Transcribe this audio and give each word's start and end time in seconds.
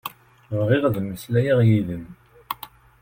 Bɣiɣ 0.59 0.83
ad 0.85 0.97
mmeslayeɣ 0.99 1.59
yid-m. 1.67 2.05